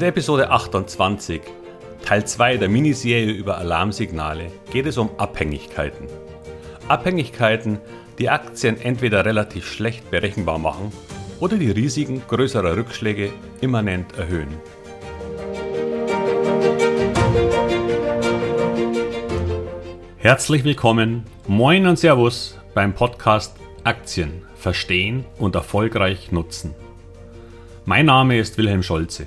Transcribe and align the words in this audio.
In 0.00 0.04
der 0.04 0.14
Episode 0.16 0.48
28, 0.48 1.42
Teil 2.06 2.26
2 2.26 2.56
der 2.56 2.70
Miniserie 2.70 3.34
über 3.34 3.58
Alarmsignale, 3.58 4.46
geht 4.72 4.86
es 4.86 4.96
um 4.96 5.10
Abhängigkeiten. 5.18 6.06
Abhängigkeiten, 6.88 7.80
die 8.18 8.30
Aktien 8.30 8.80
entweder 8.80 9.26
relativ 9.26 9.70
schlecht 9.70 10.10
berechenbar 10.10 10.58
machen 10.58 10.90
oder 11.38 11.58
die 11.58 11.70
Risiken 11.70 12.22
größerer 12.26 12.78
Rückschläge 12.78 13.30
immanent 13.60 14.16
erhöhen. 14.16 14.48
Herzlich 20.16 20.64
willkommen, 20.64 21.24
moin 21.46 21.86
und 21.86 21.98
Servus 21.98 22.58
beim 22.72 22.94
Podcast 22.94 23.54
Aktien 23.84 24.46
verstehen 24.54 25.26
und 25.36 25.56
erfolgreich 25.56 26.32
nutzen. 26.32 26.74
Mein 27.84 28.06
Name 28.06 28.38
ist 28.38 28.56
Wilhelm 28.56 28.82
Scholze. 28.82 29.26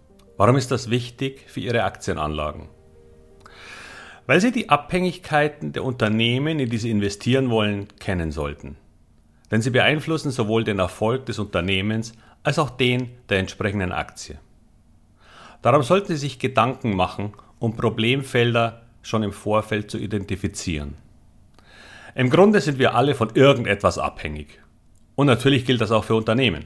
Warum 0.37 0.55
ist 0.55 0.71
das 0.71 0.89
wichtig 0.89 1.43
für 1.47 1.59
Ihre 1.59 1.83
Aktienanlagen? 1.83 2.69
Weil 4.27 4.39
Sie 4.39 4.51
die 4.51 4.69
Abhängigkeiten 4.69 5.73
der 5.73 5.83
Unternehmen, 5.83 6.59
in 6.59 6.69
die 6.69 6.77
Sie 6.77 6.91
investieren 6.91 7.49
wollen, 7.49 7.87
kennen 7.99 8.31
sollten. 8.31 8.77
Denn 9.51 9.61
sie 9.61 9.69
beeinflussen 9.69 10.31
sowohl 10.31 10.63
den 10.63 10.79
Erfolg 10.79 11.25
des 11.25 11.37
Unternehmens 11.37 12.13
als 12.43 12.57
auch 12.57 12.69
den 12.69 13.09
der 13.29 13.39
entsprechenden 13.39 13.91
Aktie. 13.91 14.39
Darum 15.61 15.83
sollten 15.83 16.13
Sie 16.13 16.17
sich 16.17 16.39
Gedanken 16.39 16.95
machen, 16.95 17.33
um 17.59 17.75
Problemfelder 17.75 18.83
schon 19.01 19.23
im 19.23 19.33
Vorfeld 19.33 19.91
zu 19.91 19.97
identifizieren. 19.97 20.95
Im 22.15 22.29
Grunde 22.29 22.61
sind 22.61 22.79
wir 22.79 22.95
alle 22.95 23.13
von 23.13 23.31
irgendetwas 23.35 23.97
abhängig. 23.97 24.59
Und 25.15 25.27
natürlich 25.27 25.65
gilt 25.65 25.81
das 25.81 25.91
auch 25.91 26.03
für 26.03 26.15
Unternehmen. 26.15 26.65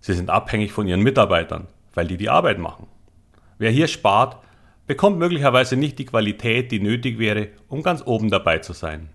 Sie 0.00 0.14
sind 0.14 0.30
abhängig 0.30 0.72
von 0.72 0.88
ihren 0.88 1.02
Mitarbeitern, 1.02 1.68
weil 1.94 2.06
die 2.06 2.16
die 2.16 2.30
Arbeit 2.30 2.58
machen. 2.58 2.86
Wer 3.58 3.70
hier 3.70 3.88
spart, 3.88 4.38
bekommt 4.86 5.18
möglicherweise 5.18 5.76
nicht 5.76 5.98
die 5.98 6.06
Qualität, 6.06 6.72
die 6.72 6.80
nötig 6.80 7.18
wäre, 7.18 7.48
um 7.68 7.82
ganz 7.82 8.02
oben 8.04 8.30
dabei 8.30 8.58
zu 8.58 8.72
sein. 8.72 9.10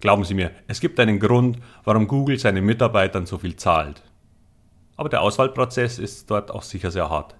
Glauben 0.00 0.24
Sie 0.24 0.34
mir, 0.34 0.50
es 0.66 0.80
gibt 0.80 1.00
einen 1.00 1.18
Grund, 1.18 1.58
warum 1.84 2.06
Google 2.06 2.38
seinen 2.38 2.64
Mitarbeitern 2.64 3.26
so 3.26 3.38
viel 3.38 3.56
zahlt. 3.56 4.02
Aber 4.96 5.08
der 5.08 5.22
Auswahlprozess 5.22 5.98
ist 5.98 6.30
dort 6.30 6.50
auch 6.50 6.62
sicher 6.62 6.90
sehr 6.90 7.10
hart. 7.10 7.34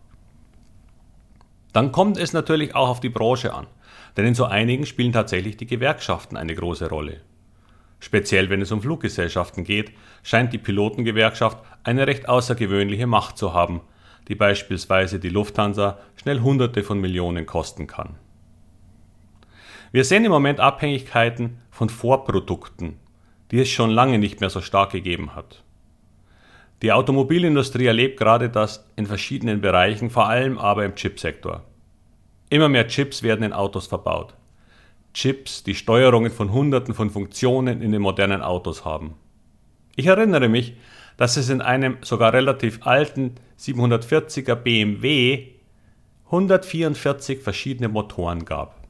Dann 1.72 1.92
kommt 1.92 2.16
es 2.16 2.32
natürlich 2.32 2.74
auch 2.74 2.88
auf 2.88 3.00
die 3.00 3.10
Branche 3.10 3.52
an, 3.52 3.66
denn 4.16 4.24
in 4.24 4.34
so 4.34 4.46
einigen 4.46 4.86
spielen 4.86 5.12
tatsächlich 5.12 5.58
die 5.58 5.66
Gewerkschaften 5.66 6.36
eine 6.36 6.54
große 6.54 6.88
Rolle. 6.88 7.20
Speziell 8.00 8.50
wenn 8.50 8.62
es 8.62 8.72
um 8.72 8.82
Fluggesellschaften 8.82 9.64
geht, 9.64 9.92
scheint 10.22 10.52
die 10.52 10.58
Pilotengewerkschaft 10.58 11.58
eine 11.84 12.06
recht 12.06 12.28
außergewöhnliche 12.28 13.06
Macht 13.06 13.38
zu 13.38 13.52
haben, 13.52 13.82
die 14.28 14.34
beispielsweise 14.34 15.18
die 15.18 15.28
Lufthansa 15.28 15.98
schnell 16.16 16.40
Hunderte 16.40 16.82
von 16.82 17.00
Millionen 17.00 17.46
kosten 17.46 17.86
kann. 17.86 18.16
Wir 19.92 20.04
sehen 20.04 20.24
im 20.24 20.32
Moment 20.32 20.60
Abhängigkeiten 20.60 21.58
von 21.70 21.88
Vorprodukten, 21.88 22.98
die 23.50 23.60
es 23.60 23.68
schon 23.68 23.90
lange 23.90 24.18
nicht 24.18 24.40
mehr 24.40 24.50
so 24.50 24.60
stark 24.60 24.90
gegeben 24.90 25.34
hat. 25.34 25.62
Die 26.82 26.92
Automobilindustrie 26.92 27.86
erlebt 27.86 28.18
gerade 28.18 28.50
das 28.50 28.86
in 28.96 29.06
verschiedenen 29.06 29.60
Bereichen, 29.60 30.10
vor 30.10 30.28
allem 30.28 30.58
aber 30.58 30.84
im 30.84 30.94
Chipsektor. 30.94 31.64
Immer 32.50 32.68
mehr 32.68 32.86
Chips 32.88 33.22
werden 33.22 33.44
in 33.44 33.52
Autos 33.52 33.86
verbaut. 33.86 34.34
Chips, 35.14 35.64
die 35.64 35.74
Steuerungen 35.74 36.30
von 36.30 36.52
Hunderten 36.52 36.92
von 36.92 37.08
Funktionen 37.08 37.80
in 37.80 37.92
den 37.92 38.02
modernen 38.02 38.42
Autos 38.42 38.84
haben. 38.84 39.14
Ich 39.96 40.06
erinnere 40.06 40.50
mich, 40.50 40.74
dass 41.16 41.36
es 41.36 41.48
in 41.48 41.60
einem 41.60 41.98
sogar 42.02 42.32
relativ 42.32 42.80
alten 42.86 43.34
740er 43.58 44.54
BMW 44.54 45.48
144 46.26 47.40
verschiedene 47.40 47.88
Motoren 47.88 48.44
gab. 48.44 48.86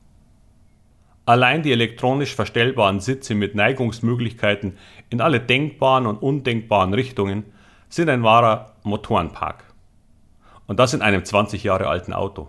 Allein 1.26 1.62
die 1.62 1.72
elektronisch 1.72 2.34
verstellbaren 2.34 3.00
Sitze 3.00 3.34
mit 3.34 3.54
Neigungsmöglichkeiten 3.54 4.78
in 5.10 5.20
alle 5.20 5.40
denkbaren 5.40 6.06
und 6.06 6.22
undenkbaren 6.22 6.94
Richtungen 6.94 7.44
sind 7.88 8.08
ein 8.08 8.22
wahrer 8.22 8.76
Motorenpark. 8.84 9.64
Und 10.66 10.78
das 10.78 10.94
in 10.94 11.02
einem 11.02 11.24
20 11.24 11.64
Jahre 11.64 11.88
alten 11.88 12.12
Auto. 12.12 12.48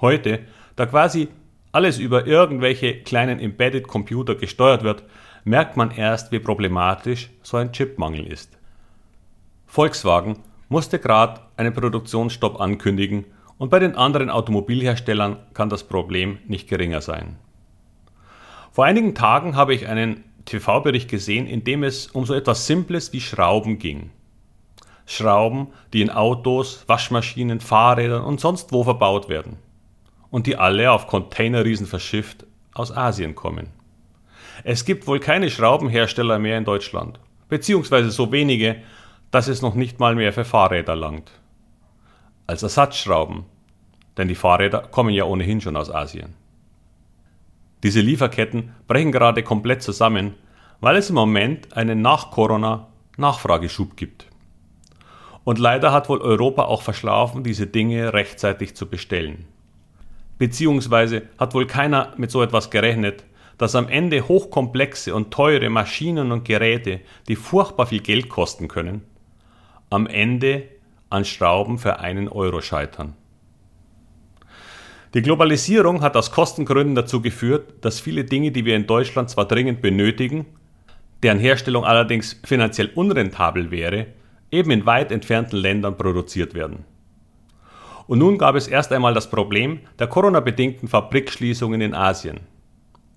Heute, 0.00 0.40
da 0.76 0.86
quasi 0.86 1.28
alles 1.70 1.98
über 1.98 2.26
irgendwelche 2.26 3.00
kleinen 3.02 3.40
Embedded 3.40 3.88
Computer 3.88 4.34
gesteuert 4.34 4.82
wird, 4.82 5.04
merkt 5.44 5.76
man 5.76 5.90
erst, 5.90 6.32
wie 6.32 6.38
problematisch 6.38 7.30
so 7.42 7.56
ein 7.56 7.72
Chipmangel 7.72 8.26
ist. 8.26 8.56
Volkswagen 9.66 10.38
musste 10.68 10.98
gerade 10.98 11.40
einen 11.56 11.72
Produktionsstopp 11.72 12.60
ankündigen 12.60 13.24
und 13.58 13.70
bei 13.70 13.78
den 13.78 13.94
anderen 13.94 14.30
Automobilherstellern 14.30 15.38
kann 15.54 15.68
das 15.68 15.84
Problem 15.84 16.38
nicht 16.46 16.68
geringer 16.68 17.00
sein. 17.00 17.36
Vor 18.70 18.84
einigen 18.84 19.14
Tagen 19.14 19.54
habe 19.54 19.74
ich 19.74 19.86
einen 19.86 20.24
TV-Bericht 20.44 21.08
gesehen, 21.08 21.46
in 21.46 21.62
dem 21.62 21.84
es 21.84 22.06
um 22.06 22.24
so 22.24 22.34
etwas 22.34 22.66
Simples 22.66 23.12
wie 23.12 23.20
Schrauben 23.20 23.78
ging. 23.78 24.10
Schrauben, 25.06 25.68
die 25.92 26.00
in 26.00 26.10
Autos, 26.10 26.84
Waschmaschinen, 26.86 27.60
Fahrrädern 27.60 28.24
und 28.24 28.40
sonst 28.40 28.72
wo 28.72 28.84
verbaut 28.84 29.28
werden 29.28 29.58
und 30.30 30.46
die 30.46 30.56
alle 30.56 30.90
auf 30.90 31.06
Containerriesen 31.06 31.86
verschifft 31.86 32.46
aus 32.72 32.96
Asien 32.96 33.34
kommen. 33.34 33.81
Es 34.64 34.84
gibt 34.84 35.06
wohl 35.06 35.20
keine 35.20 35.50
Schraubenhersteller 35.50 36.38
mehr 36.38 36.58
in 36.58 36.64
Deutschland, 36.64 37.18
beziehungsweise 37.48 38.10
so 38.10 38.32
wenige, 38.32 38.76
dass 39.30 39.48
es 39.48 39.62
noch 39.62 39.74
nicht 39.74 39.98
mal 39.98 40.14
mehr 40.14 40.32
für 40.32 40.44
Fahrräder 40.44 40.94
langt. 40.94 41.30
Als 42.46 42.62
Ersatzschrauben, 42.62 43.44
denn 44.16 44.28
die 44.28 44.34
Fahrräder 44.34 44.82
kommen 44.82 45.14
ja 45.14 45.24
ohnehin 45.24 45.60
schon 45.60 45.76
aus 45.76 45.90
Asien. 45.90 46.34
Diese 47.82 48.00
Lieferketten 48.00 48.74
brechen 48.86 49.10
gerade 49.10 49.42
komplett 49.42 49.82
zusammen, 49.82 50.34
weil 50.80 50.96
es 50.96 51.08
im 51.08 51.16
Moment 51.16 51.76
einen 51.76 52.00
Nach-Corona-Nachfrageschub 52.02 53.96
gibt. 53.96 54.26
Und 55.44 55.58
leider 55.58 55.92
hat 55.92 56.08
wohl 56.08 56.20
Europa 56.20 56.64
auch 56.64 56.82
verschlafen, 56.82 57.42
diese 57.42 57.66
Dinge 57.66 58.12
rechtzeitig 58.12 58.76
zu 58.76 58.88
bestellen. 58.88 59.46
Beziehungsweise 60.38 61.22
hat 61.38 61.54
wohl 61.54 61.66
keiner 61.66 62.14
mit 62.16 62.30
so 62.30 62.42
etwas 62.42 62.70
gerechnet, 62.70 63.24
dass 63.58 63.74
am 63.74 63.88
Ende 63.88 64.28
hochkomplexe 64.28 65.14
und 65.14 65.30
teure 65.30 65.70
Maschinen 65.70 66.32
und 66.32 66.44
Geräte, 66.44 67.00
die 67.28 67.36
furchtbar 67.36 67.86
viel 67.86 68.00
Geld 68.00 68.28
kosten 68.28 68.68
können, 68.68 69.02
am 69.90 70.06
Ende 70.06 70.64
an 71.10 71.24
Schrauben 71.24 71.78
für 71.78 72.00
einen 72.00 72.28
Euro 72.28 72.60
scheitern. 72.60 73.14
Die 75.14 75.20
Globalisierung 75.20 76.00
hat 76.00 76.16
aus 76.16 76.30
Kostengründen 76.30 76.94
dazu 76.94 77.20
geführt, 77.20 77.84
dass 77.84 78.00
viele 78.00 78.24
Dinge, 78.24 78.50
die 78.50 78.64
wir 78.64 78.74
in 78.76 78.86
Deutschland 78.86 79.28
zwar 79.28 79.46
dringend 79.46 79.82
benötigen, 79.82 80.46
deren 81.22 81.38
Herstellung 81.38 81.84
allerdings 81.84 82.40
finanziell 82.44 82.90
unrentabel 82.94 83.70
wäre, 83.70 84.06
eben 84.50 84.70
in 84.70 84.86
weit 84.86 85.12
entfernten 85.12 85.58
Ländern 85.58 85.98
produziert 85.98 86.54
werden. 86.54 86.84
Und 88.06 88.18
nun 88.18 88.38
gab 88.38 88.56
es 88.56 88.68
erst 88.68 88.90
einmal 88.92 89.14
das 89.14 89.30
Problem 89.30 89.80
der 89.98 90.06
Corona-bedingten 90.06 90.88
Fabrikschließungen 90.88 91.80
in 91.80 91.94
Asien. 91.94 92.40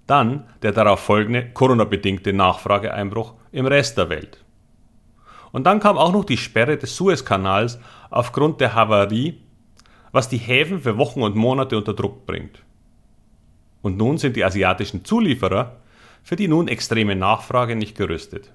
Dann 0.07 0.45
der 0.61 0.71
darauf 0.71 0.99
folgende 0.99 1.49
Corona-bedingte 1.51 2.33
Nachfrageeinbruch 2.33 3.33
im 3.51 3.65
Rest 3.65 3.97
der 3.97 4.09
Welt. 4.09 4.43
Und 5.51 5.65
dann 5.65 5.79
kam 5.79 5.97
auch 5.97 6.11
noch 6.11 6.25
die 6.25 6.37
Sperre 6.37 6.77
des 6.77 6.95
Suezkanals 6.95 7.79
aufgrund 8.09 8.61
der 8.61 8.75
Havarie, 8.75 9.41
was 10.11 10.29
die 10.29 10.37
Häfen 10.37 10.81
für 10.81 10.97
Wochen 10.97 11.21
und 11.21 11.35
Monate 11.35 11.77
unter 11.77 11.93
Druck 11.93 12.25
bringt. 12.25 12.63
Und 13.81 13.97
nun 13.97 14.17
sind 14.17 14.35
die 14.35 14.43
asiatischen 14.43 15.05
Zulieferer 15.05 15.77
für 16.23 16.35
die 16.35 16.47
nun 16.47 16.67
extreme 16.67 17.15
Nachfrage 17.15 17.75
nicht 17.75 17.97
gerüstet. 17.97 18.51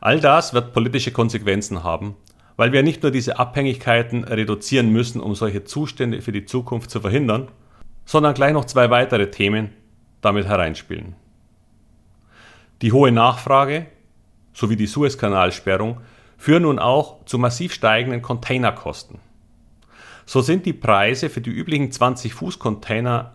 All 0.00 0.20
das 0.20 0.54
wird 0.54 0.72
politische 0.72 1.12
Konsequenzen 1.12 1.84
haben 1.84 2.16
weil 2.60 2.72
wir 2.72 2.82
nicht 2.82 3.02
nur 3.02 3.10
diese 3.10 3.38
Abhängigkeiten 3.38 4.22
reduzieren 4.22 4.90
müssen, 4.90 5.22
um 5.22 5.34
solche 5.34 5.64
Zustände 5.64 6.20
für 6.20 6.30
die 6.30 6.44
Zukunft 6.44 6.90
zu 6.90 7.00
verhindern, 7.00 7.48
sondern 8.04 8.34
gleich 8.34 8.52
noch 8.52 8.66
zwei 8.66 8.90
weitere 8.90 9.30
Themen 9.30 9.70
damit 10.20 10.46
hereinspielen. 10.46 11.14
Die 12.82 12.92
hohe 12.92 13.12
Nachfrage 13.12 13.86
sowie 14.52 14.76
die 14.76 14.86
Suezkanalsperrung 14.86 16.00
führen 16.36 16.62
nun 16.62 16.78
auch 16.78 17.24
zu 17.26 17.38
massiv 17.38 17.72
steigenden 17.72 18.22
Containerkosten. 18.22 19.18
so 20.24 20.40
sind 20.40 20.64
die 20.64 20.72
Preise 20.72 21.28
für 21.28 21.40
die 21.40 21.50
üblichen 21.50 21.90
20 21.90 22.34
Fuß 22.34 22.58
Container 22.58 23.32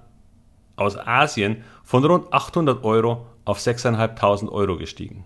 aus 0.77 0.97
Asien 0.97 1.63
von 1.83 2.05
rund 2.05 2.33
800 2.33 2.83
Euro 2.83 3.27
auf 3.43 3.59
6.500 3.59 4.49
Euro 4.49 4.77
gestiegen. 4.77 5.25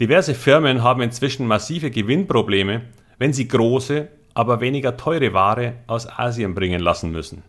Diverse 0.00 0.34
Firmen 0.34 0.82
haben 0.82 1.02
inzwischen 1.02 1.46
massive 1.46 1.90
Gewinnprobleme, 1.90 2.82
wenn 3.18 3.32
sie 3.32 3.46
große, 3.46 4.08
aber 4.34 4.60
weniger 4.60 4.96
teure 4.96 5.32
Ware 5.32 5.74
aus 5.86 6.08
Asien 6.08 6.54
bringen 6.54 6.80
lassen 6.80 7.12
müssen. 7.12 7.44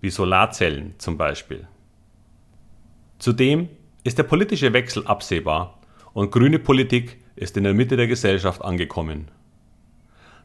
Wie 0.00 0.10
Solarzellen 0.10 0.94
zum 0.98 1.16
Beispiel. 1.16 1.66
Zudem 3.18 3.68
ist 4.04 4.18
der 4.18 4.24
politische 4.24 4.72
Wechsel 4.72 5.06
absehbar 5.06 5.78
und 6.12 6.30
grüne 6.30 6.58
Politik 6.58 7.18
ist 7.34 7.56
in 7.56 7.64
der 7.64 7.74
Mitte 7.74 7.96
der 7.96 8.06
Gesellschaft 8.06 8.62
angekommen. 8.62 9.30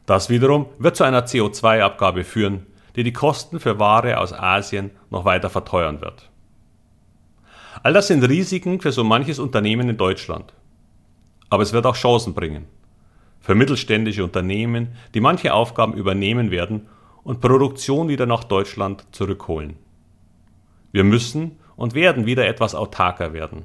Das 0.06 0.30
wiederum 0.30 0.66
wird 0.78 0.96
zu 0.96 1.04
einer 1.04 1.26
CO2-Abgabe 1.26 2.24
führen, 2.24 2.66
die 2.96 3.04
die 3.04 3.12
Kosten 3.12 3.60
für 3.60 3.78
Ware 3.78 4.18
aus 4.18 4.32
Asien 4.32 4.90
noch 5.10 5.24
weiter 5.24 5.48
verteuern 5.48 6.00
wird. 6.00 6.30
All 7.82 7.92
das 7.92 8.08
sind 8.08 8.22
Risiken 8.22 8.80
für 8.80 8.92
so 8.92 9.04
manches 9.04 9.38
Unternehmen 9.38 9.88
in 9.88 9.96
Deutschland. 9.96 10.52
Aber 11.48 11.62
es 11.62 11.72
wird 11.72 11.86
auch 11.86 11.96
Chancen 11.96 12.34
bringen. 12.34 12.66
Für 13.40 13.54
mittelständische 13.54 14.24
Unternehmen, 14.24 14.88
die 15.14 15.20
manche 15.20 15.52
Aufgaben 15.52 15.94
übernehmen 15.94 16.50
werden 16.50 16.88
und 17.24 17.40
Produktion 17.40 18.08
wieder 18.08 18.26
nach 18.26 18.44
Deutschland 18.44 19.04
zurückholen. 19.12 19.76
Wir 20.92 21.04
müssen 21.04 21.58
und 21.76 21.94
werden 21.94 22.26
wieder 22.26 22.46
etwas 22.46 22.74
autarker 22.74 23.32
werden. 23.32 23.64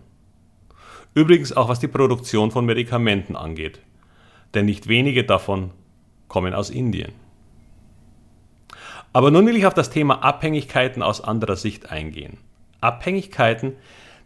Übrigens 1.14 1.56
auch 1.56 1.70
was 1.70 1.80
die 1.80 1.88
Produktion 1.88 2.52
von 2.52 2.66
Medikamenten 2.66 3.36
angeht, 3.36 3.82
denn 4.54 4.66
nicht 4.66 4.88
wenige 4.88 5.24
davon 5.24 5.72
kommen 6.28 6.54
aus 6.54 6.70
Indien. 6.70 7.14
Aber 9.14 9.32
nun 9.32 9.48
will 9.48 9.56
ich 9.56 9.66
auf 9.66 9.74
das 9.74 9.90
Thema 9.90 10.24
Abhängigkeiten 10.24 11.02
aus 11.02 11.22
anderer 11.22 11.56
Sicht 11.56 11.90
eingehen. 11.90 12.38
Abhängigkeiten, 12.82 13.74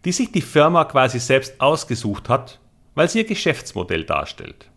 die 0.04 0.12
sich 0.12 0.32
die 0.32 0.42
Firma 0.42 0.86
quasi 0.86 1.20
selbst 1.20 1.62
ausgesucht 1.62 2.28
hat, 2.28 2.60
weil 2.96 3.08
sie 3.08 3.20
ihr 3.20 3.26
Geschäftsmodell 3.26 4.04
darstellt. 4.04 4.71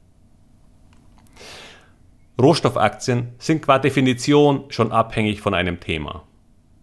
Rohstoffaktien 2.40 3.32
sind 3.38 3.62
qua 3.62 3.78
Definition 3.78 4.64
schon 4.68 4.90
abhängig 4.90 5.40
von 5.40 5.54
einem 5.54 5.78
Thema. 5.78 6.24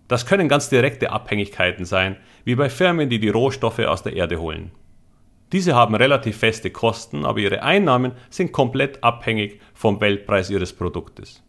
Das 0.08 0.26
können 0.26 0.48
ganz 0.48 0.70
direkte 0.70 1.12
Abhängigkeiten 1.12 1.86
sein, 1.86 2.18
wie 2.44 2.56
bei 2.56 2.70
Firmen, 2.70 3.10
die 3.10 3.20
die 3.20 3.30
Rohstoffe 3.30 3.80
aus 3.80 4.04
der 4.04 4.14
Erde 4.14 4.40
holen. 4.40 4.72
Diese 5.52 5.76
haben 5.76 5.96
relativ 5.96 6.38
feste 6.38 6.70
Kosten, 6.70 7.26
aber 7.26 7.40
ihre 7.40 7.64
Einnahmen 7.64 8.14
sind 8.30 8.54
komplett 8.54 9.04
abhängig 9.04 9.60
vom 9.74 10.00
Weltpreis 10.00 10.50
ihres 10.50 10.72
Produktes. 10.72 11.44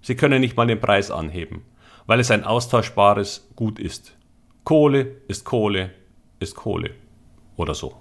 Sie 0.00 0.16
können 0.16 0.40
nicht 0.40 0.56
mal 0.56 0.66
den 0.66 0.80
Preis 0.80 1.10
anheben, 1.10 1.62
weil 2.06 2.20
es 2.20 2.30
ein 2.30 2.44
austauschbares 2.44 3.50
Gut 3.54 3.78
ist. 3.78 4.16
Kohle 4.64 5.16
ist 5.28 5.44
Kohle 5.44 5.90
ist 6.40 6.54
Kohle 6.54 6.90
oder 7.56 7.74
so. 7.74 7.96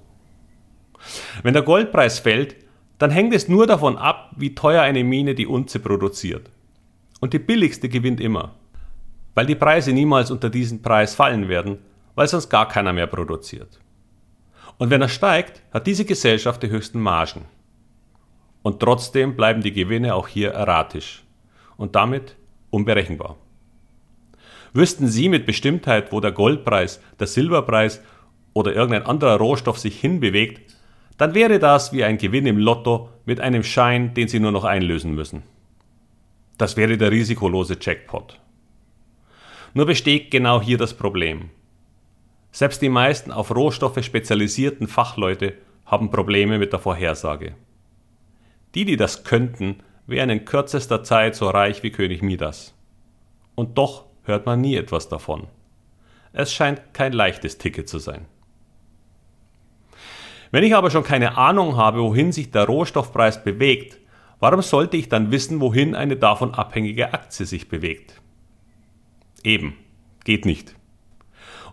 Wenn 1.44 1.53
der 1.53 1.63
Goldpreis 1.63 2.19
fällt, 2.19 2.56
dann 2.97 3.11
hängt 3.11 3.33
es 3.33 3.47
nur 3.47 3.67
davon 3.67 3.97
ab, 3.97 4.31
wie 4.35 4.55
teuer 4.55 4.81
eine 4.81 5.03
Mine 5.03 5.35
die 5.35 5.47
Unze 5.47 5.79
produziert. 5.79 6.49
Und 7.19 7.33
die 7.33 7.39
billigste 7.39 7.89
gewinnt 7.89 8.19
immer, 8.19 8.55
weil 9.35 9.45
die 9.45 9.55
Preise 9.55 9.91
niemals 9.91 10.31
unter 10.31 10.49
diesen 10.49 10.81
Preis 10.81 11.15
fallen 11.15 11.47
werden, 11.47 11.79
weil 12.15 12.27
sonst 12.27 12.49
gar 12.49 12.67
keiner 12.67 12.94
mehr 12.94 13.07
produziert. 13.07 13.79
Und 14.77 14.89
wenn 14.89 15.01
er 15.01 15.09
steigt, 15.09 15.61
hat 15.71 15.88
diese 15.88 16.05
Gesellschaft 16.05 16.61
die 16.61 16.69
höchsten 16.69 16.99
Margen. 16.99 17.45
Und 18.61 18.79
trotzdem 18.79 19.35
bleiben 19.35 19.61
die 19.61 19.71
Gewinne 19.71 20.13
auch 20.13 20.27
hier 20.27 20.51
erratisch 20.51 21.23
und 21.77 21.95
damit 21.95 22.35
unberechenbar. 22.69 23.38
Wüssten 24.73 25.07
Sie 25.07 25.29
mit 25.29 25.45
Bestimmtheit, 25.45 26.11
wo 26.11 26.19
der 26.19 26.31
Goldpreis, 26.31 27.01
der 27.19 27.27
Silberpreis 27.27 28.01
oder 28.53 28.73
irgendein 28.73 29.05
anderer 29.05 29.38
Rohstoff 29.38 29.79
sich 29.79 29.99
hinbewegt, 29.99 30.76
dann 31.17 31.33
wäre 31.33 31.59
das 31.59 31.93
wie 31.93 32.03
ein 32.03 32.17
Gewinn 32.17 32.45
im 32.45 32.57
Lotto 32.57 33.09
mit 33.25 33.39
einem 33.39 33.63
Schein, 33.63 34.13
den 34.13 34.27
Sie 34.27 34.39
nur 34.39 34.51
noch 34.51 34.63
einlösen 34.63 35.13
müssen. 35.15 35.43
Das 36.57 36.77
wäre 36.77 36.97
der 36.97 37.11
risikolose 37.11 37.77
Jackpot. 37.79 38.39
Nur 39.73 39.85
besteht 39.85 40.31
genau 40.31 40.61
hier 40.61 40.77
das 40.77 40.93
Problem. 40.93 41.49
Selbst 42.51 42.81
die 42.81 42.89
meisten 42.89 43.31
auf 43.31 43.55
Rohstoffe 43.55 44.03
spezialisierten 44.03 44.87
Fachleute 44.87 45.53
haben 45.85 46.09
Probleme 46.09 46.57
mit 46.57 46.71
der 46.71 46.79
Vorhersage. 46.79 47.55
Die, 48.73 48.85
die 48.85 48.97
das 48.97 49.23
könnten, 49.23 49.83
wären 50.07 50.29
in 50.29 50.45
kürzester 50.45 51.03
Zeit 51.03 51.35
so 51.35 51.49
reich 51.49 51.83
wie 51.83 51.91
König 51.91 52.21
Midas. 52.21 52.73
Und 53.55 53.77
doch 53.77 54.05
hört 54.23 54.45
man 54.45 54.61
nie 54.61 54.75
etwas 54.75 55.09
davon. 55.09 55.47
Es 56.33 56.53
scheint 56.53 56.93
kein 56.93 57.13
leichtes 57.13 57.57
Ticket 57.57 57.89
zu 57.89 57.99
sein. 57.99 58.25
Wenn 60.51 60.63
ich 60.63 60.75
aber 60.75 60.89
schon 60.89 61.03
keine 61.03 61.38
Ahnung 61.38 61.75
habe, 61.75 62.01
wohin 62.01 62.31
sich 62.31 62.51
der 62.51 62.65
Rohstoffpreis 62.65 63.44
bewegt, 63.44 63.97
warum 64.39 64.61
sollte 64.61 64.97
ich 64.97 65.09
dann 65.09 65.31
wissen, 65.31 65.59
wohin 65.59 65.95
eine 65.95 66.15
davon 66.15 66.53
abhängige 66.53 67.13
Aktie 67.13 67.45
sich 67.45 67.67
bewegt? 67.67 68.21
Eben, 69.44 69.75
geht 70.23 70.45
nicht. 70.45 70.75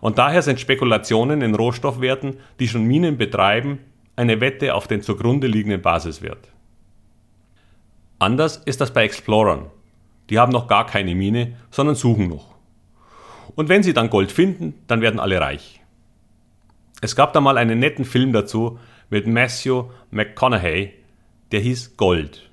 Und 0.01 0.17
daher 0.17 0.41
sind 0.41 0.59
Spekulationen 0.59 1.41
in 1.41 1.55
Rohstoffwerten, 1.55 2.37
die 2.59 2.67
schon 2.67 2.83
Minen 2.83 3.17
betreiben, 3.17 3.79
eine 4.15 4.39
Wette 4.39 4.73
auf 4.75 4.87
den 4.87 5.01
zugrunde 5.01 5.47
liegenden 5.47 5.81
Basiswert. 5.81 6.49
Anders 8.19 8.57
ist 8.57 8.81
das 8.81 8.93
bei 8.93 9.03
Explorern. 9.03 9.67
Die 10.29 10.39
haben 10.39 10.51
noch 10.51 10.67
gar 10.67 10.85
keine 10.85 11.15
Mine, 11.15 11.57
sondern 11.69 11.95
suchen 11.95 12.29
noch. 12.29 12.55
Und 13.55 13.69
wenn 13.69 13.83
sie 13.83 13.93
dann 13.93 14.09
Gold 14.09 14.31
finden, 14.31 14.73
dann 14.87 15.01
werden 15.01 15.19
alle 15.19 15.39
reich. 15.39 15.81
Es 17.05 17.15
gab 17.15 17.33
da 17.33 17.39
mal 17.39 17.59
einen 17.59 17.77
netten 17.77 18.03
Film 18.03 18.33
dazu 18.33 18.79
mit 19.11 19.27
Matthew 19.27 19.91
McConaughey, 20.09 20.91
der 21.51 21.59
hieß 21.59 21.97
Gold. 21.97 22.49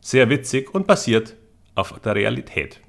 Sehr 0.00 0.30
witzig 0.30 0.74
und 0.74 0.86
basiert 0.86 1.36
auf 1.74 2.00
der 2.00 2.14
Realität. 2.14 2.80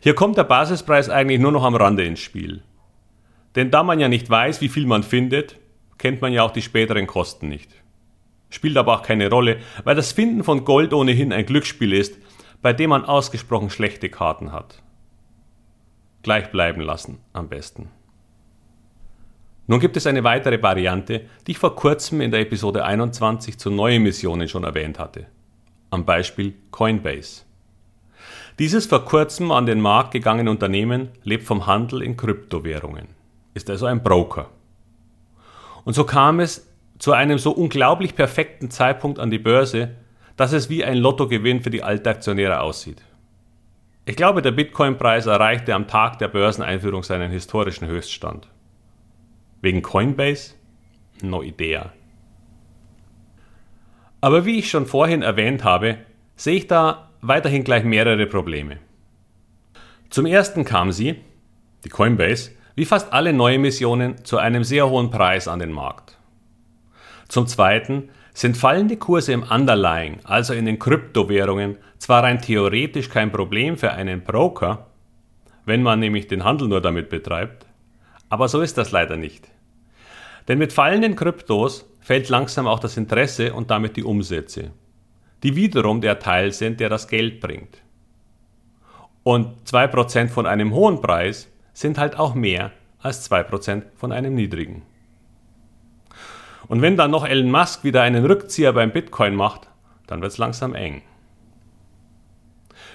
Hier 0.00 0.14
kommt 0.14 0.36
der 0.36 0.44
Basispreis 0.44 1.08
eigentlich 1.08 1.40
nur 1.40 1.52
noch 1.52 1.64
am 1.64 1.74
Rande 1.74 2.04
ins 2.04 2.20
Spiel. 2.20 2.64
Denn 3.54 3.70
da 3.70 3.82
man 3.82 3.98
ja 3.98 4.08
nicht 4.08 4.28
weiß, 4.28 4.60
wie 4.60 4.68
viel 4.68 4.84
man 4.84 5.02
findet, 5.02 5.56
kennt 5.96 6.20
man 6.20 6.34
ja 6.34 6.42
auch 6.42 6.52
die 6.52 6.60
späteren 6.60 7.06
Kosten 7.06 7.48
nicht. 7.48 7.70
Spielt 8.50 8.76
aber 8.76 8.98
auch 8.98 9.02
keine 9.02 9.30
Rolle, 9.30 9.60
weil 9.84 9.96
das 9.96 10.12
Finden 10.12 10.44
von 10.44 10.66
Gold 10.66 10.92
ohnehin 10.92 11.32
ein 11.32 11.46
Glücksspiel 11.46 11.94
ist, 11.94 12.18
bei 12.60 12.74
dem 12.74 12.90
man 12.90 13.06
ausgesprochen 13.06 13.70
schlechte 13.70 14.10
Karten 14.10 14.52
hat. 14.52 14.82
Gleich 16.22 16.50
bleiben 16.50 16.82
lassen 16.82 17.20
am 17.32 17.48
besten. 17.48 17.88
Nun 19.68 19.80
gibt 19.80 19.96
es 19.96 20.06
eine 20.06 20.22
weitere 20.22 20.62
Variante, 20.62 21.22
die 21.46 21.52
ich 21.52 21.58
vor 21.58 21.74
kurzem 21.74 22.20
in 22.20 22.30
der 22.30 22.40
Episode 22.40 22.84
21 22.84 23.58
zu 23.58 23.70
Neuemissionen 23.70 24.48
schon 24.48 24.62
erwähnt 24.62 24.98
hatte. 24.98 25.26
Am 25.90 26.04
Beispiel 26.04 26.54
Coinbase. 26.70 27.42
Dieses 28.58 28.86
vor 28.86 29.04
kurzem 29.04 29.50
an 29.50 29.66
den 29.66 29.80
Markt 29.80 30.12
gegangene 30.12 30.50
Unternehmen 30.50 31.10
lebt 31.24 31.44
vom 31.44 31.66
Handel 31.66 32.00
in 32.02 32.16
Kryptowährungen, 32.16 33.08
ist 33.54 33.68
also 33.68 33.86
ein 33.86 34.02
Broker. 34.02 34.50
Und 35.84 35.94
so 35.94 36.04
kam 36.04 36.40
es 36.40 36.68
zu 36.98 37.12
einem 37.12 37.38
so 37.38 37.50
unglaublich 37.50 38.14
perfekten 38.14 38.70
Zeitpunkt 38.70 39.18
an 39.18 39.30
die 39.30 39.38
Börse, 39.38 39.90
dass 40.36 40.52
es 40.52 40.70
wie 40.70 40.84
ein 40.84 40.96
Lottogewinn 40.96 41.60
für 41.60 41.70
die 41.70 41.82
Altaktionäre 41.82 42.60
aussieht. 42.60 43.02
Ich 44.04 44.16
glaube, 44.16 44.42
der 44.42 44.52
Bitcoin-Preis 44.52 45.26
erreichte 45.26 45.74
am 45.74 45.88
Tag 45.88 46.18
der 46.18 46.28
Börseneinführung 46.28 47.02
seinen 47.02 47.30
historischen 47.30 47.88
Höchststand. 47.88 48.48
Wegen 49.66 49.82
Coinbase? 49.82 50.54
No 51.22 51.42
idea. 51.42 51.92
Aber 54.20 54.44
wie 54.44 54.60
ich 54.60 54.70
schon 54.70 54.86
vorhin 54.86 55.22
erwähnt 55.22 55.64
habe, 55.64 55.98
sehe 56.36 56.54
ich 56.54 56.68
da 56.68 57.10
weiterhin 57.20 57.64
gleich 57.64 57.82
mehrere 57.82 58.26
Probleme. 58.26 58.76
Zum 60.08 60.24
ersten 60.24 60.64
kam 60.64 60.92
sie, 60.92 61.16
die 61.82 61.88
Coinbase, 61.88 62.52
wie 62.76 62.84
fast 62.84 63.12
alle 63.12 63.32
Neuemissionen 63.32 64.24
zu 64.24 64.38
einem 64.38 64.62
sehr 64.62 64.88
hohen 64.88 65.10
Preis 65.10 65.48
an 65.48 65.58
den 65.58 65.72
Markt. 65.72 66.16
Zum 67.26 67.48
zweiten 67.48 68.10
sind 68.34 68.56
fallende 68.56 68.96
Kurse 68.96 69.32
im 69.32 69.42
Underlying, 69.42 70.20
also 70.22 70.54
in 70.54 70.66
den 70.66 70.78
Kryptowährungen, 70.78 71.76
zwar 71.98 72.22
rein 72.22 72.40
theoretisch 72.40 73.08
kein 73.08 73.32
Problem 73.32 73.76
für 73.76 73.90
einen 73.90 74.22
Broker, 74.22 74.86
wenn 75.64 75.82
man 75.82 75.98
nämlich 75.98 76.28
den 76.28 76.44
Handel 76.44 76.68
nur 76.68 76.80
damit 76.80 77.08
betreibt, 77.08 77.66
aber 78.28 78.46
so 78.46 78.60
ist 78.60 78.78
das 78.78 78.92
leider 78.92 79.16
nicht. 79.16 79.50
Denn 80.48 80.58
mit 80.58 80.72
fallenden 80.72 81.16
Kryptos 81.16 81.86
fällt 82.00 82.28
langsam 82.28 82.66
auch 82.66 82.78
das 82.78 82.96
Interesse 82.96 83.52
und 83.52 83.70
damit 83.70 83.96
die 83.96 84.04
Umsätze, 84.04 84.70
die 85.42 85.56
wiederum 85.56 86.00
der 86.00 86.18
Teil 86.18 86.52
sind, 86.52 86.78
der 86.80 86.88
das 86.88 87.08
Geld 87.08 87.40
bringt. 87.40 87.82
Und 89.24 89.68
2% 89.68 90.28
von 90.28 90.46
einem 90.46 90.72
hohen 90.72 91.00
Preis 91.00 91.48
sind 91.72 91.98
halt 91.98 92.16
auch 92.16 92.34
mehr 92.34 92.70
als 93.00 93.28
2% 93.30 93.82
von 93.96 94.12
einem 94.12 94.34
niedrigen. 94.34 94.82
Und 96.68 96.82
wenn 96.82 96.96
dann 96.96 97.10
noch 97.10 97.26
Elon 97.26 97.50
Musk 97.50 97.84
wieder 97.84 98.02
einen 98.02 98.24
Rückzieher 98.24 98.72
beim 98.72 98.92
Bitcoin 98.92 99.34
macht, 99.34 99.68
dann 100.06 100.20
wird 100.22 100.32
es 100.32 100.38
langsam 100.38 100.74
eng. 100.74 101.02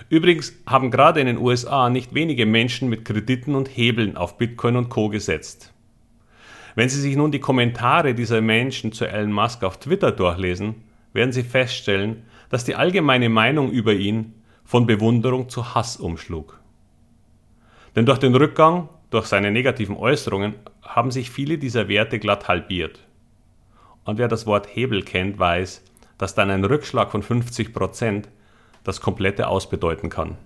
Übrigens 0.10 0.54
haben 0.66 0.92
gerade 0.92 1.22
in 1.22 1.28
den 1.28 1.38
USA 1.38 1.90
nicht 1.90 2.14
wenige 2.14 2.46
Menschen 2.46 2.90
mit 2.90 3.06
Krediten 3.06 3.56
und 3.56 3.68
Hebeln 3.68 4.18
auf 4.18 4.38
Bitcoin 4.38 4.76
und 4.76 4.90
Co 4.90 5.10
gesetzt. 5.10 5.74
Wenn 6.76 6.90
Sie 6.90 7.02
sich 7.02 7.16
nun 7.16 7.32
die 7.32 7.40
Kommentare 7.40 8.14
dieser 8.14 8.42
Menschen 8.42 8.92
zu 8.92 9.06
Elon 9.06 9.32
Musk 9.32 9.64
auf 9.64 9.80
Twitter 9.80 10.12
durchlesen, 10.12 10.84
werden 11.14 11.32
Sie 11.32 11.44
feststellen, 11.44 12.24
dass 12.50 12.64
die 12.64 12.76
allgemeine 12.76 13.30
Meinung 13.30 13.72
über 13.72 13.94
ihn 13.94 14.34
von 14.64 14.86
Bewunderung 14.86 15.50
zu 15.50 15.76
Hass 15.76 15.98
umschlug. 15.98 16.60
Denn 17.96 18.06
durch 18.06 18.20
den 18.20 18.36
Rückgang, 18.36 18.90
durch 19.10 19.26
seine 19.26 19.52
negativen 19.52 19.98
Äußerungen, 19.98 20.56
haben 20.82 21.12
sich 21.12 21.30
viele 21.30 21.58
dieser 21.58 21.90
Werte 21.90 22.20
glatt 22.20 22.48
halbiert. 22.48 23.00
Und 24.06 24.18
wer 24.18 24.28
das 24.28 24.46
Wort 24.46 24.68
Hebel 24.74 25.04
kennt, 25.04 25.40
weiß, 25.40 25.84
dass 26.18 26.36
dann 26.36 26.50
ein 26.50 26.64
Rückschlag 26.64 27.12
von 27.12 27.24
50 27.24 27.74
Prozent 27.74 28.30
das 28.84 29.02
komplette 29.02 29.48
ausbedeuten 29.48 30.10
kann. 30.10 30.38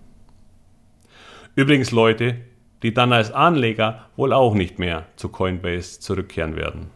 Übrigens 1.56 1.92
Leute, 1.92 2.38
die 2.86 2.94
dann 2.94 3.14
als 3.14 3.32
Anleger 3.32 4.06
wohl 4.16 4.32
auch 4.32 4.54
nicht 4.54 4.78
mehr 4.78 5.08
zu 5.16 5.30
Coinbase 5.30 6.00
zurückkehren 6.02 6.56
werden. 6.56 6.92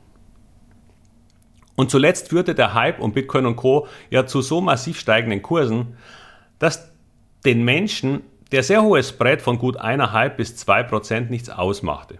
Und 1.76 1.90
zuletzt 1.90 2.30
führte 2.30 2.54
der 2.54 2.76
Hype 2.76 3.00
um 3.00 3.12
Bitcoin 3.12 3.48
und 3.48 3.56
Co. 3.56 3.88
ja 4.12 4.28
zu 4.28 4.44
so 4.44 4.62
massiv 4.62 5.00
steigenden 5.00 5.42
Kursen, 5.42 5.98
dass 6.60 6.94
den 7.44 7.66
Menschen 7.66 8.22
der 8.52 8.62
sehr 8.62 8.84
hohe 8.84 9.02
Spread 9.02 9.42
von 9.42 9.58
gut 9.58 9.82
1,5 9.82 10.30
bis 10.30 10.64
2% 10.64 11.32
nichts 11.32 11.50
ausmachte. 11.50 12.20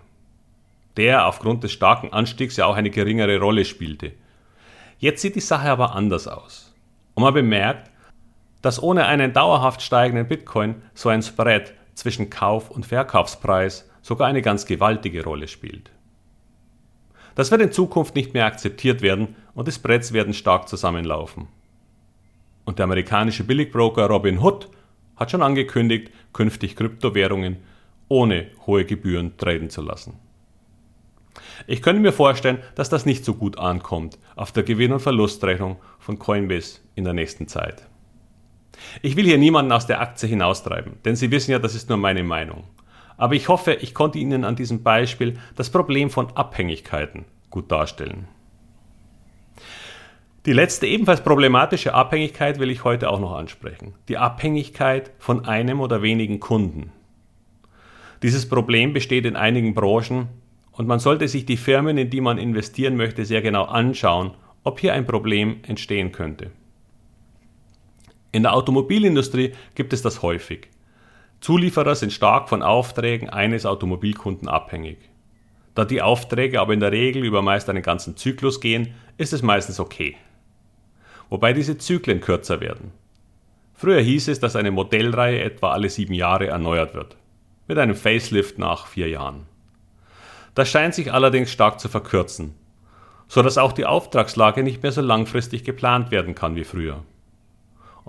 Der 0.98 1.28
aufgrund 1.28 1.64
des 1.64 1.72
starken 1.72 2.12
Anstiegs 2.12 2.58
ja 2.58 2.66
auch 2.66 2.76
eine 2.76 2.90
geringere 2.90 3.38
Rolle 3.38 3.66
spielte. 3.66 4.14
Jetzt 4.98 5.22
sieht 5.22 5.36
die 5.36 5.42
Sache 5.42 5.70
aber 5.70 5.94
anders 5.94 6.28
aus. 6.28 6.74
Und 7.14 7.22
man 7.22 7.36
bemerkt, 7.36 7.92
dass 8.64 8.82
ohne 8.82 9.06
einen 9.06 9.32
dauerhaft 9.32 9.84
steigenden 9.84 10.28
Bitcoin 10.28 10.82
so 10.96 11.10
ein 11.10 11.22
Spread 11.22 11.76
zwischen 12.00 12.30
Kauf- 12.30 12.72
und 12.72 12.86
Verkaufspreis 12.86 13.90
sogar 14.02 14.28
eine 14.28 14.42
ganz 14.42 14.66
gewaltige 14.66 15.24
Rolle 15.24 15.48
spielt. 15.48 15.92
Das 17.36 17.52
wird 17.52 17.62
in 17.62 17.72
Zukunft 17.72 18.16
nicht 18.16 18.34
mehr 18.34 18.46
akzeptiert 18.46 19.02
werden 19.02 19.36
und 19.54 19.68
die 19.68 19.72
Spreads 19.72 20.14
werden 20.14 20.34
stark 20.34 20.68
zusammenlaufen. 20.68 21.48
Und 22.66 22.80
der 22.80 22.86
amerikanische 22.86 23.44
Billigbroker 23.44 24.08
Robin 24.08 24.40
Hood 24.40 24.70
hat 25.16 25.32
schon 25.32 25.42
angekündigt, 25.42 26.12
künftig 26.34 26.76
Kryptowährungen 26.76 27.58
ohne 28.08 28.48
hohe 28.66 28.86
Gebühren 28.86 29.38
traden 29.38 29.70
zu 29.70 29.82
lassen. 29.82 30.20
Ich 31.68 31.82
könnte 31.82 32.02
mir 32.02 32.14
vorstellen, 32.14 32.60
dass 32.76 32.90
das 32.90 33.06
nicht 33.06 33.24
so 33.24 33.34
gut 33.34 33.58
ankommt 33.58 34.18
auf 34.36 34.52
der 34.52 34.64
Gewinn- 34.64 34.94
und 34.94 35.00
Verlustrechnung 35.00 35.78
von 36.00 36.20
Coinbase 36.20 36.80
in 36.96 37.04
der 37.04 37.14
nächsten 37.14 37.48
Zeit. 37.48 37.88
Ich 39.02 39.16
will 39.16 39.26
hier 39.26 39.38
niemanden 39.38 39.72
aus 39.72 39.88
der 39.88 40.02
Aktie 40.02 40.28
hinaustreiben, 40.28 40.94
denn 41.06 41.16
Sie 41.16 41.32
wissen 41.32 41.52
ja, 41.52 41.60
das 41.60 41.76
ist 41.76 41.90
nur 41.90 41.98
meine 41.98 42.24
Meinung. 42.24 42.64
Aber 43.18 43.36
ich 43.36 43.50
hoffe, 43.50 43.74
ich 43.74 43.94
konnte 43.94 44.18
Ihnen 44.18 44.46
an 44.46 44.56
diesem 44.56 44.84
Beispiel 44.84 45.38
das 45.56 45.70
Problem 45.70 46.10
von 46.10 46.36
Abhängigkeiten 46.36 47.26
gut 47.50 47.72
darstellen. 47.72 48.28
Die 50.46 50.54
letzte 50.54 50.88
ebenfalls 50.88 51.22
problematische 51.22 51.94
Abhängigkeit 51.94 52.60
will 52.60 52.72
ich 52.72 52.86
heute 52.86 53.10
auch 53.10 53.20
noch 53.20 53.34
ansprechen. 53.34 53.94
Die 54.08 54.18
Abhängigkeit 54.18 55.12
von 55.20 55.46
einem 55.46 55.82
oder 55.82 56.02
wenigen 56.02 56.40
Kunden. 56.40 56.92
Dieses 58.24 58.48
Problem 58.48 58.94
besteht 58.94 59.26
in 59.26 59.36
einigen 59.36 59.74
Branchen 59.74 60.30
und 60.72 60.88
man 60.88 61.00
sollte 61.00 61.28
sich 61.28 61.46
die 61.46 61.58
Firmen, 61.58 61.98
in 61.98 62.10
die 62.10 62.22
man 62.22 62.38
investieren 62.38 62.96
möchte, 62.96 63.26
sehr 63.26 63.42
genau 63.42 63.66
anschauen, 63.66 64.32
ob 64.64 64.80
hier 64.80 64.94
ein 64.94 65.06
Problem 65.06 65.58
entstehen 65.68 66.14
könnte. 66.14 66.52
In 68.32 68.44
der 68.44 68.54
Automobilindustrie 68.54 69.54
gibt 69.74 69.94
es 69.94 70.02
das 70.02 70.22
häufig. 70.22 70.68
Zulieferer 71.42 71.96
sind 71.96 72.14
stark 72.14 72.50
von 72.50 72.62
Aufträgen 72.62 73.30
eines 73.30 73.66
Automobilkunden 73.66 74.48
abhängig. 74.48 74.98
Da 75.74 75.86
die 75.86 76.02
Aufträge 76.02 76.60
aber 76.60 76.74
in 76.74 76.80
der 76.80 76.92
Regel 76.92 77.24
über 77.24 77.42
meist 77.42 77.70
einen 77.70 77.82
ganzen 77.82 78.18
Zyklus 78.18 78.60
gehen, 78.60 78.94
ist 79.18 79.34
es 79.34 79.42
meistens 79.42 79.80
okay. 79.80 80.18
Wobei 81.30 81.54
diese 81.54 81.78
Zyklen 81.78 82.22
kürzer 82.22 82.60
werden. 82.60 82.92
Früher 83.74 84.02
hieß 84.02 84.28
es, 84.28 84.40
dass 84.40 84.58
eine 84.58 84.72
Modellreihe 84.72 85.42
etwa 85.42 85.72
alle 85.72 85.90
sieben 85.90 86.14
Jahre 86.14 86.48
erneuert 86.48 86.94
wird, 86.94 87.16
mit 87.68 87.78
einem 87.78 87.96
Facelift 87.96 88.60
nach 88.60 88.88
vier 88.88 89.08
Jahren. 89.08 89.46
Das 90.54 90.70
scheint 90.70 90.94
sich 90.94 91.14
allerdings 91.14 91.52
stark 91.52 91.80
zu 91.80 91.88
verkürzen, 91.88 92.56
so 93.28 93.42
dass 93.42 93.58
auch 93.58 93.72
die 93.72 93.86
Auftragslage 93.86 94.64
nicht 94.64 94.84
mehr 94.84 94.92
so 94.92 95.02
langfristig 95.02 95.64
geplant 95.64 96.12
werden 96.12 96.36
kann 96.36 96.58
wie 96.58 96.66
früher. 96.66 97.04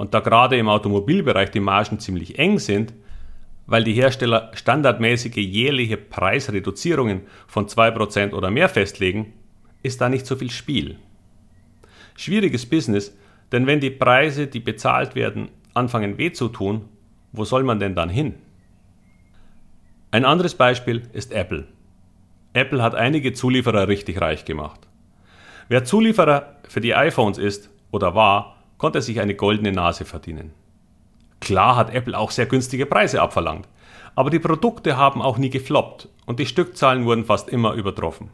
Und 0.01 0.15
da 0.15 0.21
gerade 0.21 0.57
im 0.57 0.71
Automobilbereich 0.71 1.51
die 1.51 1.61
Margen 1.61 1.99
ziemlich 1.99 2.39
eng 2.39 2.59
sind, 2.59 2.95
weil 3.67 3.85
die 3.85 3.93
Hersteller 3.93 4.51
standardmäßige 4.55 5.37
jährliche 5.37 5.99
Preisreduzierungen 5.99 7.27
von 7.47 7.67
2% 7.67 8.33
oder 8.33 8.51
mehr 8.51 8.71
festlegen, 8.71 9.35
ist 9.83 10.01
da 10.01 10.09
nicht 10.09 10.25
so 10.25 10.37
viel 10.37 10.51
Spiel. 10.51 10.97
Schwieriges 12.17 12.65
Business, 12.65 13.15
denn 13.53 13.67
wenn 13.67 13.81
die 13.81 13.91
Preise, 13.91 14.47
die 14.47 14.61
bezahlt 14.61 15.15
werden, 15.17 15.51
anfangen 15.75 16.17
weh 16.17 16.33
zu 16.33 16.49
tun, 16.49 16.89
wo 17.33 17.45
soll 17.45 17.63
man 17.63 17.79
denn 17.79 17.95
dann 17.95 18.09
hin? 18.09 18.37
Ein 20.13 20.25
anderes 20.25 20.55
Beispiel 20.55 21.03
ist 21.13 21.31
Apple. 21.31 21.67
Apple 22.55 22.83
hat 22.83 22.95
einige 22.95 23.35
Zulieferer 23.35 23.87
richtig 23.87 24.19
reich 24.23 24.47
gemacht. 24.47 24.81
Wer 25.69 25.85
Zulieferer 25.85 26.57
für 26.67 26.81
die 26.81 26.95
iPhones 26.95 27.37
ist 27.37 27.69
oder 27.91 28.15
war, 28.15 28.60
konnte 28.81 29.03
sich 29.03 29.21
eine 29.21 29.35
goldene 29.35 29.73
Nase 29.73 30.07
verdienen. 30.07 30.55
Klar 31.39 31.77
hat 31.77 31.93
Apple 31.93 32.17
auch 32.17 32.31
sehr 32.31 32.47
günstige 32.47 32.87
Preise 32.87 33.21
abverlangt, 33.21 33.69
aber 34.15 34.31
die 34.31 34.39
Produkte 34.39 34.97
haben 34.97 35.21
auch 35.21 35.37
nie 35.37 35.51
gefloppt 35.51 36.09
und 36.25 36.41
die 36.41 36.47
Stückzahlen 36.47 37.05
wurden 37.05 37.27
fast 37.27 37.51
immer 37.51 37.75
übertroffen. 37.75 38.31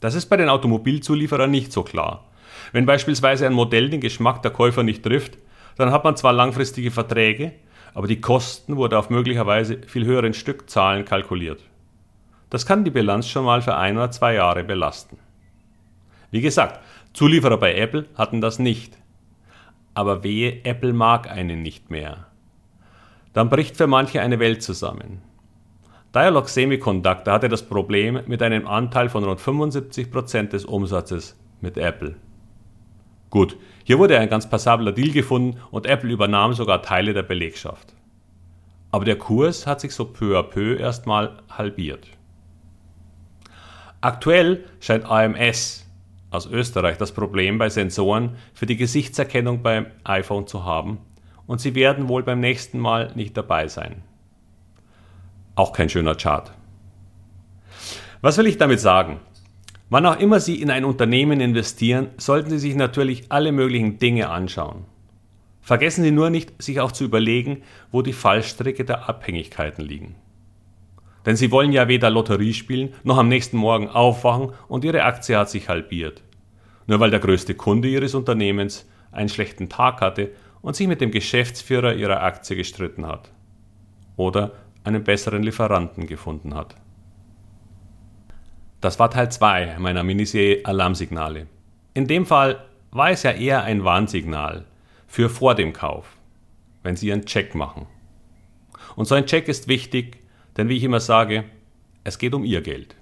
Das 0.00 0.14
ist 0.14 0.26
bei 0.26 0.36
den 0.36 0.50
Automobilzulieferern 0.50 1.50
nicht 1.50 1.72
so 1.72 1.84
klar. 1.84 2.26
Wenn 2.72 2.84
beispielsweise 2.84 3.46
ein 3.46 3.54
Modell 3.54 3.88
den 3.88 4.02
Geschmack 4.02 4.42
der 4.42 4.50
Käufer 4.50 4.82
nicht 4.82 5.02
trifft, 5.02 5.38
dann 5.78 5.90
hat 5.90 6.04
man 6.04 6.18
zwar 6.18 6.34
langfristige 6.34 6.90
Verträge, 6.90 7.52
aber 7.94 8.06
die 8.06 8.20
Kosten 8.20 8.76
wurden 8.76 8.96
auf 8.96 9.08
möglicherweise 9.08 9.78
viel 9.86 10.04
höheren 10.04 10.34
Stückzahlen 10.34 11.06
kalkuliert. 11.06 11.62
Das 12.50 12.66
kann 12.66 12.84
die 12.84 12.90
Bilanz 12.90 13.26
schon 13.26 13.46
mal 13.46 13.62
für 13.62 13.74
ein 13.74 13.96
oder 13.96 14.10
zwei 14.10 14.34
Jahre 14.34 14.64
belasten. 14.64 15.16
Wie 16.30 16.42
gesagt, 16.42 16.80
Zulieferer 17.16 17.56
bei 17.56 17.74
Apple 17.74 18.04
hatten 18.14 18.42
das 18.42 18.58
nicht. 18.58 18.98
Aber 19.94 20.22
wehe, 20.22 20.62
Apple 20.66 20.92
mag 20.92 21.30
einen 21.30 21.62
nicht 21.62 21.90
mehr. 21.90 22.26
Dann 23.32 23.48
bricht 23.48 23.78
für 23.78 23.86
manche 23.86 24.20
eine 24.20 24.38
Welt 24.38 24.62
zusammen. 24.62 25.22
Dialog 26.14 26.50
Semiconductor 26.50 27.32
hatte 27.32 27.48
das 27.48 27.62
Problem 27.62 28.20
mit 28.26 28.42
einem 28.42 28.66
Anteil 28.66 29.08
von 29.08 29.24
rund 29.24 29.40
75% 29.40 30.48
des 30.48 30.66
Umsatzes 30.66 31.40
mit 31.62 31.78
Apple. 31.78 32.16
Gut, 33.30 33.56
hier 33.84 33.98
wurde 33.98 34.18
ein 34.18 34.28
ganz 34.28 34.50
passabler 34.50 34.92
Deal 34.92 35.12
gefunden 35.12 35.58
und 35.70 35.86
Apple 35.86 36.12
übernahm 36.12 36.52
sogar 36.52 36.82
Teile 36.82 37.14
der 37.14 37.22
Belegschaft. 37.22 37.94
Aber 38.90 39.06
der 39.06 39.16
Kurs 39.16 39.66
hat 39.66 39.80
sich 39.80 39.94
so 39.94 40.04
peu 40.04 40.38
à 40.38 40.42
peu 40.42 40.76
erstmal 40.76 41.38
halbiert. 41.48 42.08
Aktuell 44.02 44.66
scheint 44.80 45.06
AMS, 45.06 45.85
aus 46.30 46.46
Österreich 46.46 46.98
das 46.98 47.12
Problem 47.12 47.58
bei 47.58 47.68
Sensoren 47.68 48.36
für 48.54 48.66
die 48.66 48.76
Gesichtserkennung 48.76 49.62
beim 49.62 49.86
iPhone 50.04 50.46
zu 50.46 50.64
haben 50.64 50.98
und 51.46 51.60
sie 51.60 51.74
werden 51.74 52.08
wohl 52.08 52.22
beim 52.22 52.40
nächsten 52.40 52.78
Mal 52.78 53.12
nicht 53.14 53.36
dabei 53.36 53.68
sein. 53.68 54.02
Auch 55.54 55.72
kein 55.72 55.88
schöner 55.88 56.14
Chart. 56.14 56.52
Was 58.20 58.38
will 58.38 58.46
ich 58.46 58.58
damit 58.58 58.80
sagen? 58.80 59.20
Wann 59.88 60.04
auch 60.04 60.18
immer 60.18 60.40
Sie 60.40 60.60
in 60.60 60.70
ein 60.70 60.84
Unternehmen 60.84 61.40
investieren, 61.40 62.08
sollten 62.16 62.50
Sie 62.50 62.58
sich 62.58 62.74
natürlich 62.74 63.30
alle 63.30 63.52
möglichen 63.52 63.98
Dinge 63.98 64.30
anschauen. 64.30 64.84
Vergessen 65.60 66.02
Sie 66.02 66.10
nur 66.10 66.30
nicht, 66.30 66.60
sich 66.60 66.80
auch 66.80 66.90
zu 66.90 67.04
überlegen, 67.04 67.62
wo 67.92 68.02
die 68.02 68.12
Fallstricke 68.12 68.84
der 68.84 69.08
Abhängigkeiten 69.08 69.84
liegen. 69.84 70.16
Denn 71.26 71.36
Sie 71.36 71.50
wollen 71.50 71.72
ja 71.72 71.88
weder 71.88 72.08
Lotterie 72.08 72.54
spielen, 72.54 72.94
noch 73.04 73.18
am 73.18 73.28
nächsten 73.28 73.58
Morgen 73.58 73.88
aufwachen 73.88 74.52
und 74.68 74.84
Ihre 74.84 75.02
Aktie 75.02 75.36
hat 75.36 75.50
sich 75.50 75.68
halbiert 75.68 76.22
nur 76.86 77.00
weil 77.00 77.10
der 77.10 77.20
größte 77.20 77.54
Kunde 77.54 77.88
ihres 77.88 78.14
Unternehmens 78.14 78.88
einen 79.12 79.28
schlechten 79.28 79.68
Tag 79.68 80.00
hatte 80.00 80.30
und 80.62 80.76
sich 80.76 80.86
mit 80.86 81.00
dem 81.00 81.10
Geschäftsführer 81.10 81.94
ihrer 81.94 82.22
Aktie 82.22 82.56
gestritten 82.56 83.06
hat. 83.06 83.30
Oder 84.16 84.52
einen 84.84 85.04
besseren 85.04 85.42
Lieferanten 85.42 86.06
gefunden 86.06 86.54
hat. 86.54 86.76
Das 88.80 88.98
war 88.98 89.10
Teil 89.10 89.30
2 89.30 89.76
meiner 89.78 90.04
Miniserie 90.04 90.64
Alarmsignale. 90.64 91.46
In 91.94 92.06
dem 92.06 92.26
Fall 92.26 92.64
war 92.92 93.10
es 93.10 93.22
ja 93.22 93.32
eher 93.32 93.62
ein 93.64 93.84
Warnsignal 93.84 94.64
für 95.06 95.28
vor 95.28 95.54
dem 95.54 95.72
Kauf, 95.72 96.16
wenn 96.82 96.96
Sie 96.96 97.12
einen 97.12 97.26
Check 97.26 97.54
machen. 97.54 97.86
Und 98.94 99.06
so 99.06 99.14
ein 99.14 99.26
Check 99.26 99.48
ist 99.48 99.68
wichtig, 99.68 100.18
denn 100.56 100.68
wie 100.68 100.76
ich 100.76 100.84
immer 100.84 101.00
sage, 101.00 101.44
es 102.04 102.18
geht 102.18 102.34
um 102.34 102.44
Ihr 102.44 102.60
Geld. 102.60 102.94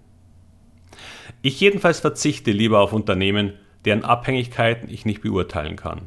Ich 1.43 1.61
jedenfalls 1.61 2.01
verzichte 2.01 2.53
lieber 2.53 2.81
auf 2.81 2.93
Unternehmen, 2.93 3.55
deren 3.85 4.05
Abhängigkeiten 4.05 4.89
ich 4.89 5.05
nicht 5.05 5.21
beurteilen 5.21 5.77
kann. 5.77 6.03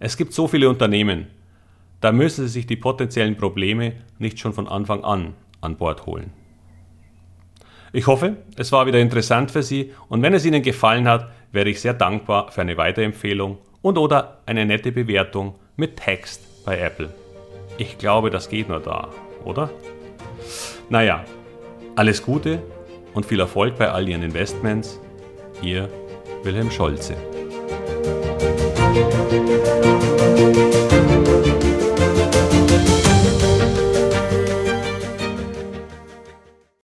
Es 0.00 0.16
gibt 0.16 0.32
so 0.32 0.48
viele 0.48 0.68
Unternehmen, 0.68 1.28
da 2.00 2.12
müssen 2.12 2.46
Sie 2.46 2.52
sich 2.52 2.66
die 2.66 2.76
potenziellen 2.76 3.36
Probleme 3.36 3.94
nicht 4.18 4.38
schon 4.38 4.52
von 4.52 4.68
Anfang 4.68 5.04
an 5.04 5.34
an 5.60 5.76
Bord 5.76 6.06
holen. 6.06 6.32
Ich 7.92 8.06
hoffe, 8.06 8.36
es 8.56 8.70
war 8.70 8.86
wieder 8.86 9.00
interessant 9.00 9.50
für 9.50 9.62
Sie 9.62 9.92
und 10.08 10.22
wenn 10.22 10.34
es 10.34 10.44
Ihnen 10.44 10.62
gefallen 10.62 11.08
hat, 11.08 11.30
wäre 11.52 11.68
ich 11.68 11.80
sehr 11.80 11.94
dankbar 11.94 12.52
für 12.52 12.60
eine 12.60 12.76
Weiterempfehlung 12.76 13.58
und 13.82 13.98
oder 13.98 14.40
eine 14.46 14.66
nette 14.66 14.92
Bewertung 14.92 15.54
mit 15.76 15.96
Text 15.96 16.64
bei 16.64 16.78
Apple. 16.78 17.12
Ich 17.78 17.98
glaube, 17.98 18.30
das 18.30 18.48
geht 18.48 18.68
nur 18.68 18.80
da, 18.80 19.08
oder? 19.44 19.70
Naja, 20.88 21.24
alles 21.96 22.22
Gute 22.22 22.62
und 23.14 23.26
viel 23.26 23.40
Erfolg 23.40 23.76
bei 23.76 23.90
all 23.90 24.08
Ihren 24.08 24.22
Investments. 24.22 25.00
Ihr 25.62 25.88
Wilhelm 26.44 26.70
Scholze. 26.70 27.16